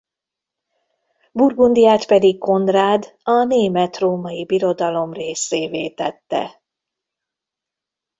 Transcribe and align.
Burgundiát 1.31 2.05
pedig 2.05 2.37
Konrád 2.37 3.15
a 3.23 3.43
Német-római 3.43 4.45
Birodalom 4.45 5.13
részévé 5.13 5.89
tette. 5.89 6.61